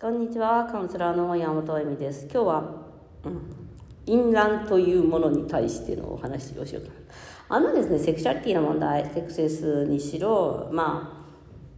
[0.00, 2.28] こんにちは、カウンセラーの山本あゆみです。
[2.32, 2.62] 今日は、
[3.24, 3.42] うん、
[4.06, 6.92] 淫乱というものに対してのお話をしようと。
[7.48, 11.26] あのですね、セクシャリティの問題、セクセスにしろ、ま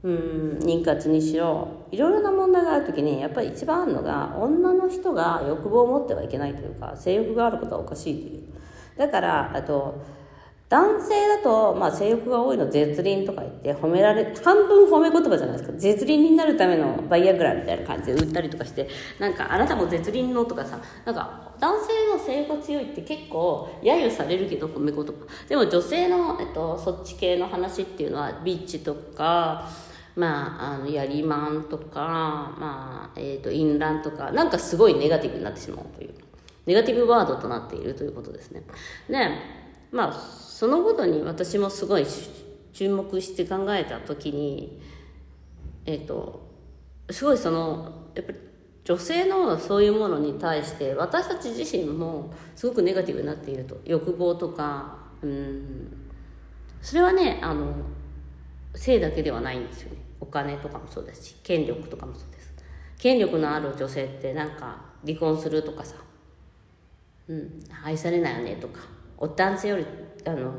[0.05, 8.43] あ、うん、妊活にしろ、いろいろな問題があるときに、やっぱり一番あるのが、女の人が欲望を持ってはいけないというか、性欲があることはおかしいという。
[8.99, 9.95] だから、あと、
[10.71, 15.77] 男性だと、まあ、性欲が多いの絶倫とか言って褒められ半分褒め言葉じゃないですか。
[15.77, 25.13] 絶倫になるためのバイアグラみたいな感じで売ったりとかしてなんかあなたも絶倫のとかさなんか男性の性欲が強いって結構揶揄されるけど褒め言葉。
[25.49, 29.69] でも女性の、えっと、そっち系の話っていうのはビッチとか
[30.17, 32.01] まあ、あのやりまんとか、
[32.59, 36.15] まあえー、と淫乱とかなんかすごいネガティブになってしまうという。
[36.67, 38.63] ネガティブワードとなっているということですね。
[39.09, 39.17] で
[39.91, 42.05] まあそのことに私もすごい
[42.75, 44.79] 注目して考えた時に
[45.87, 46.47] えっ、と
[47.09, 48.39] すごいそのやっぱり
[48.85, 53.81] 女性のそういうものに対して私たち自身もすごくネガティブになっていると。
[53.87, 55.97] 欲望とかうん。
[56.83, 57.73] それはねあの
[58.75, 59.97] 性だけではないんですよね。
[60.21, 62.53] お金とかもそうですし権力とかもそうです。
[62.99, 65.95] 権力のある女性ってなんか離婚するとかさ
[67.29, 69.87] うん愛されないよねとかお男性より
[70.27, 70.53] あの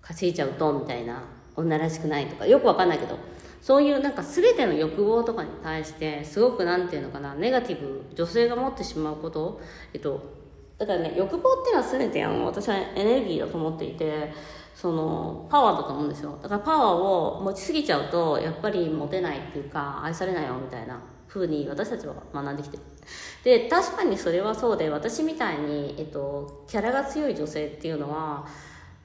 [0.00, 1.22] 稼いちゃうとみたいな
[1.54, 3.18] 女らしくないとかよくわかんないけど
[3.60, 9.60] そういうなんか全ての欲望とかに対してすごくなんていうのかなネガティブ女性が持ってしまうこと
[9.92, 10.20] えっと
[10.78, 14.32] だからね欲望っていうのは全てあの私はエネルギーだと思っていて
[14.74, 16.38] そのパワーだと思うんですよ。
[16.40, 21.00] だからパワーを持ちすぎちゃうとやっぱりモテないっていうか愛されないよみたいな。
[21.38, 22.82] 風に私たちは学んできてる。
[23.44, 28.46] で確かにそれはそうで私みたいに、えっと、キャラが強い女性っていうのは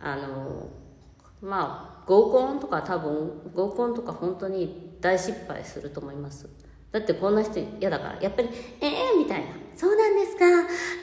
[0.02, 0.68] あの
[1.42, 6.50] まあ合コンとか多分合コンとか本当に大失敗すると思います。
[6.92, 10.46] だってこんな人嫌だからやっぱり「ええー、みたいな「そうなんですか。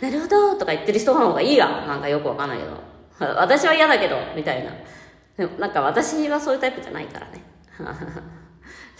[0.00, 2.90] なるほど」とか言ってる人の方がいいやなんかよくわかんないけど。
[3.20, 4.70] 私は嫌だけどみたいな。
[5.36, 7.44] でもなんか私はそういうタイプじゃないからね。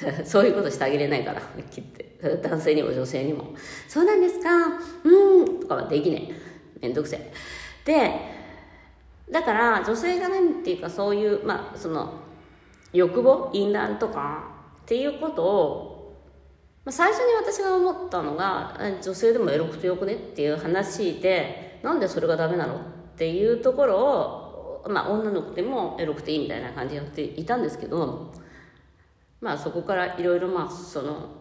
[0.24, 3.54] そういうことしてあげれないから切って 男性にも女性にも
[3.88, 4.48] 「そうなんですか？
[5.04, 6.28] うん」とかはできね
[6.82, 7.32] えめんどくせえ。
[7.84, 8.12] で
[9.30, 12.14] だから女性が何ていうかそういうまあその
[12.92, 13.50] 欲望？
[13.52, 14.50] 淫乱とか？
[14.82, 16.16] っていうことを、
[16.84, 20.14] まあ、最初に私が思ったのが女性でもエロくてよくね？
[20.14, 22.74] っていう話でなんでそれがダメなの？
[22.76, 22.78] っ
[23.16, 28.32] ていうところをまあ女の子でもエロくていいみたいな感じでやっていたんですけど
[29.40, 31.40] まあそこからいろいろまあその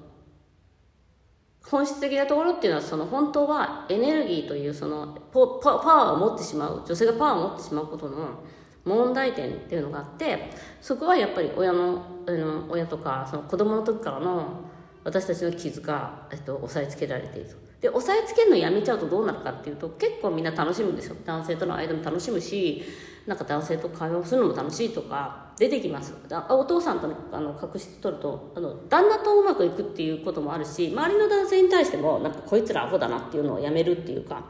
[1.66, 8.44] 本質的なところっていうのはその本当はエネルギーというそのパワーを持ってしまう女性がパワーを持ってしまうことの
[8.86, 10.50] 問題点っていうのがあって
[10.82, 14.70] そこはやっぱり親のあの親とかその子供の時からの
[15.04, 21.16] 私たちの傷が、えっと、押さえつけられているで押さえつけるのやめちゃうとどうなるかっていうと結構みんな楽しむんですよ。
[21.26, 22.84] 男性との間も楽しむし
[23.30, 26.16] なんか男性と会話をするのも楽しいとか出てきます。
[26.50, 34.44] お父さんとのあの隠し取るとあの旦那とうまくいくっていうこともあるし周りの男性に対してもなんかこいつらアホだなっていうのをやめるっていうか。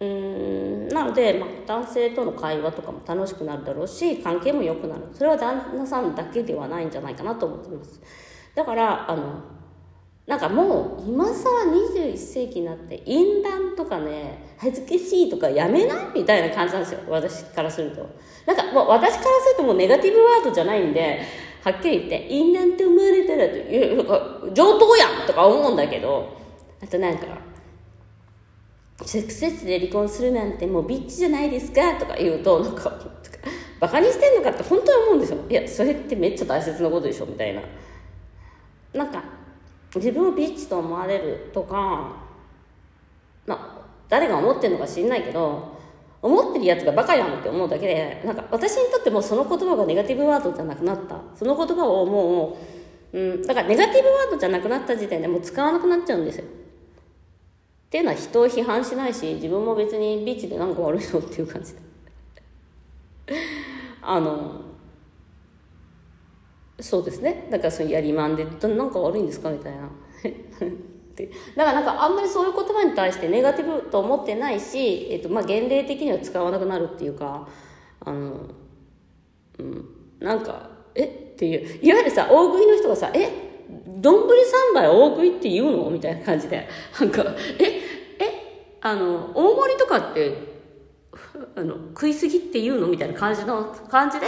[0.00, 5.02] うんなので、まあ、男性との会話とかも楽しくなるだろうし関係も良くなる。
[5.12, 8.00] それは旦那さんだけではないんじゃないかなと思ってます。
[8.54, 9.42] だからあの
[10.32, 17.00] なんかもう今さ21世紀になって淫乱とかね恥ずかしいとかやめないみたいな感じなんですよ。
[17.06, 18.08] 私からすると。
[18.46, 21.20] なんかもう私からするともうネガティブワードじゃないんで
[21.62, 26.34] はっきり言って淫乱って生まれたらというなんか上等やんとか思うんだけど。
[26.82, 27.26] あとなんか
[29.04, 32.90] セクセスで離婚するなんてもうビッチじゃないですかとか言うとなんか
[33.80, 35.38] バカにしてんのかって本当に思うんですよ。
[35.50, 37.60] いやそれってめっちゃ大切なことでしょみたいな。
[38.94, 39.41] なんか
[39.94, 42.16] 自分をビッチと思われるとか
[43.46, 45.72] ま誰が思ってるのか知んないけど
[46.22, 51.20] 思ってるやつがバカやんって思うだけでなんか私にとってもその言葉がネガティブワードじゃなくなった。
[51.34, 52.56] その言葉をも
[53.12, 56.44] う、うん、だからネガティブワードじゃなくなった時点でもう使わなくなっちゃうんですよ。
[56.44, 56.48] っ
[57.90, 61.80] ていうのは人を批判しないし自分も別にビッチで何か悪いのっていう感じで。
[64.00, 64.60] あの
[66.82, 67.46] そうですね。
[67.50, 69.88] だからそのやりまんでなんか悪いんですかみたいな。
[71.56, 77.46] だからなんかあんまりそういう言葉に対してネガティブと思ってないし、えっとまあ、現例的には使わなくなるっていうか
[78.00, 78.40] あの、
[79.58, 79.88] うん、
[80.20, 81.04] なんかえ？
[81.04, 81.86] っていう。
[81.86, 83.28] いわゆるさ大食いの人がさえ？
[84.00, 85.90] 丼3杯大食いって言うの？
[85.90, 86.66] みたいな感じで。
[86.98, 87.24] なんか
[87.58, 87.64] え？
[88.18, 88.78] え？
[88.80, 90.36] あの大盛りとかって
[91.54, 92.88] あの食いすぎって言うの？
[92.88, 94.26] みたいな感じの感じで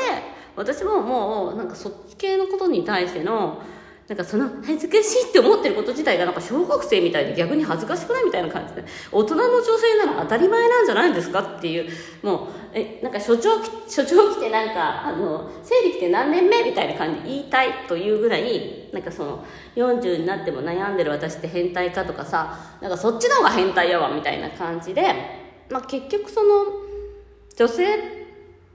[0.57, 3.63] 私ももうなんかそっち系のことに対しての
[4.09, 11.91] なんかその恥ずかしいって思ってること自体がなんか小学生みたいで逆に恥ずかしくないみたいな感じで、大人の女性なら当たり前なんじゃないんですかっていう、
[12.23, 25.03] もう、え、なんか所長、所長来てなんか、あの、生理来て何年目みたいな感じで言いたいというぐらい、なんかその、40になっても悩んでる私って変態かとかさ、なんかそっちの方が変態やわみたいな感じで、
[25.71, 26.67] まあ結局その、
[27.57, 27.87] 女性、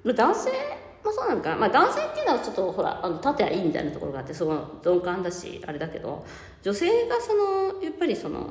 [0.03, 6.25] 男性まあそうなのかな、まあ、男性っていうのはちょっとほらあの立てはいいみたいなところがあってその鈍感だしあれだけど
[6.61, 8.49] 女性がそのやっぱりその、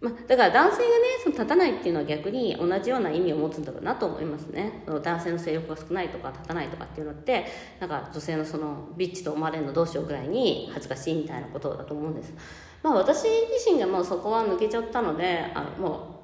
[0.00, 0.84] まあ、だから男性がね
[1.22, 4.82] その立たないっていうのは逆に同じような意味を持つんだろうなと思いますね。
[4.86, 7.46] その男性の性欲が少ないとか立たないとかっていうのって
[7.80, 12.34] なんか女性のそのビッチと思われるのどうしようぐらいに恥ずかしいみたいなことだと思うんです。
[12.82, 16.20] まあ私自身がもうそこは抜けちゃったのであのも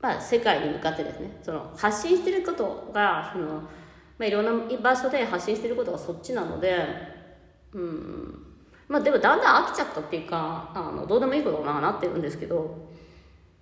[0.00, 3.62] うまあ世界に向かってですねその発信してることがその
[4.18, 6.76] まあ、いろんな場所で発信してることがそっちなので、
[7.72, 8.46] うん。
[8.88, 12.88] まあでもだんだん飽きちゃったっていうか、あの、どうでもいいことななってるんですけど、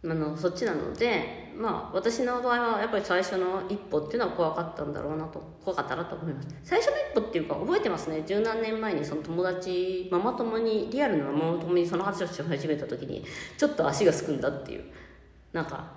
[0.05, 6.49] あの、そっちなので、まあ私の場合はやっぱり最初の一歩っていうのは怖かったんだろうなと、怖かったなと思います。
[6.65, 8.25] 最初の一歩っていうか覚えてますね。
[8.27, 13.25] 十何年前にその友達、ママ友に、リアルなママ友にその話をし始めた時に、
[13.57, 14.85] ちょっと足がすくんだっていう。
[15.53, 15.93] なんか、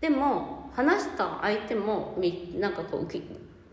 [0.00, 3.24] でも、話した相手も、み、なんかこう受け、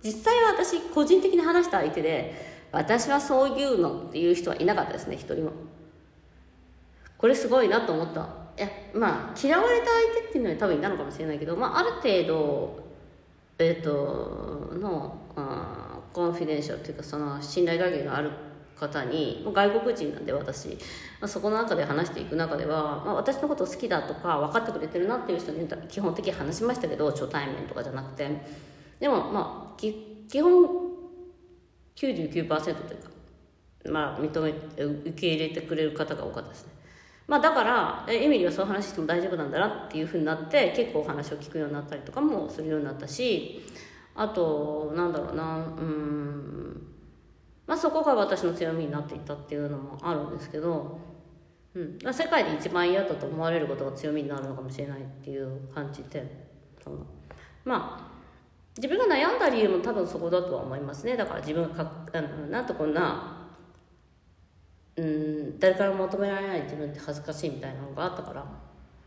[0.03, 5.51] 実際は私個人的に話した相手で私はそういうのっていう人はいなかったですね一人も。
[7.17, 8.27] これすごいなと思った。
[8.57, 12.83] いやまあ嫌われた相手っていうのは多分いたのかもしれないけど、まあ、ある程度
[13.59, 18.31] えっ、ー、とのあコンフィデンシャルっていうかその信頼関係がある
[18.79, 20.75] 方に外国人なんで私、ま
[21.25, 28.71] あ、そこの中で話していく中では、まあ、私のこと好きだとか分かってくれてるなっていう人に基本的に話しましたけど初対面とかじゃなくて。
[29.01, 30.91] でもまあ基本
[31.95, 33.09] 99%というか
[33.89, 36.71] まあ認め受け入れてくれる方が多かったですね。
[37.27, 43.63] まあだからエミリーはそう話しても大丈夫なんだなっていうふうになって結構お話を聞くようになったりとかもするようになったし
[44.15, 46.87] あとなんだろうなうん
[47.65, 50.99] まあそこが私の強みになっていったっていうのもあるんですけど、
[51.73, 56.49] うん、世界で一番嫌だと思われることが強みになるのかもしれないっていう感じで
[57.63, 58.20] まあ
[58.77, 61.17] 自分が悩んだ理由も多分そこだとは思いますね。
[61.17, 63.49] だから自分がかあのなんとこんな
[64.95, 68.45] うん誰から求められない自分って恥ずかしいみたいなのがあったから、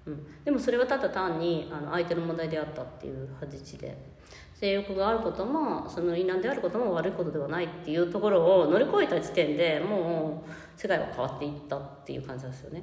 [0.06, 4.14] うん、でもそれはただ単にあの相手の問題であったっていう話で。
[4.54, 12.82] 性欲があることもその異難であることも悪いことではないっていうところを乗り越えた時点でもう世界は変わっていったっていう感じですよね。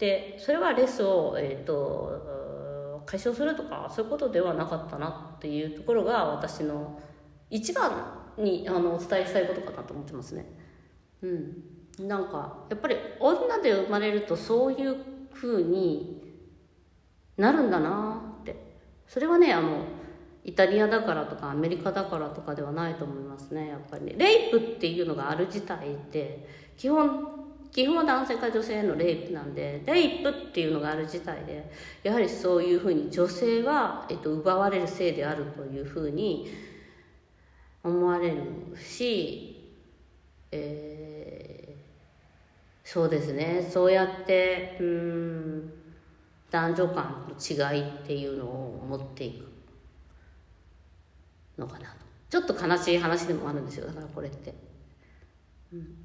[0.00, 7.00] でそれはレスをえっ、ー、と解消するとかそういうことではなかったなっていうところが私の
[7.50, 7.92] 一番
[8.38, 10.46] にあのお伝えしたいことかなと思ってますね。
[11.22, 14.96] うん、なんかやっぱり女で生まれるとそういう
[15.32, 16.22] 風に
[17.36, 18.56] なるんだなって。
[19.06, 19.84] それはねあの
[20.44, 24.14] イタリアだからとかアメリカだからとかではないと思いますねやっぱりね。
[24.16, 31.70] レイプっていうのがある自体で基本基本は男性か女性のレイプなんでレイプっていうのがある自体で
[32.02, 36.50] やはりそういうふうに女性は、えっと、奪われる性であるというふうに
[37.82, 38.36] 思われる
[38.76, 39.72] し、
[40.50, 43.68] えー、そうですね。
[43.70, 45.72] そうやってうん
[46.50, 49.46] 男女間の違いっていうのを持っていく
[51.60, 51.96] のかなと。
[52.28, 53.86] ちょっと悲しい話でもあるんですよ。
[53.86, 54.54] だからこれって。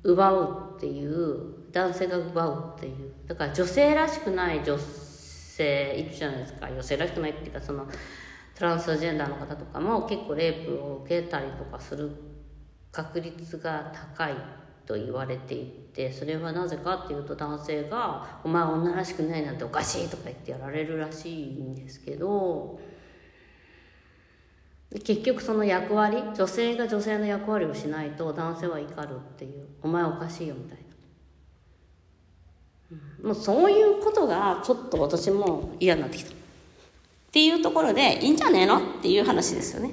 [0.04, 3.14] 奪うっていう男性が奪うっていう。
[3.28, 6.68] だから女性らしくない女性いるじゃないですか。
[6.68, 7.88] 女性らしくないっていうかその
[8.56, 12.12] トランスジェンダーの方とかも結構レイプを受けたりとかする
[12.92, 14.34] 確率が高い
[14.86, 22.80] と言われていてそれはなぜかっていうと男性が「お前女らしくないなんておかしい」とか言ってやられるらしいんですけど
[24.94, 30.78] 結局その役割女性が女性の役割をしないと男性は怒るっていうお前おかしいよみたい
[33.22, 36.32] な、もうそういうことがちょっと私も嫌になってきた。
[36.32, 36.34] っ
[37.32, 39.92] ていうところでいいんじゃねえのっていう話ですよね、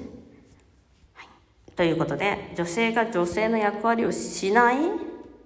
[1.13, 4.75] はい、ということで女性が女性の役割をしない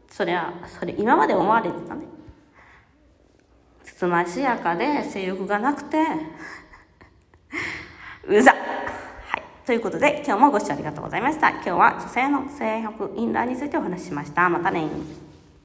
[0.10, 2.08] それはそれ今まで思われてたね。
[3.84, 5.98] つつましやかで性欲がなくて
[8.28, 8.63] うざ
[9.66, 11.52] ということで、今日もご視聴ありがとうございました。
[11.52, 14.50] 今日は女性の性欲、インラーについてお話ししました。
[14.50, 14.90] またね